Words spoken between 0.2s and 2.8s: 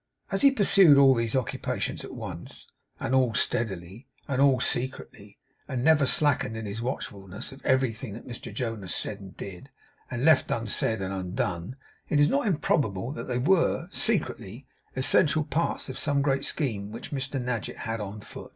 As he pursued all these occupations at once;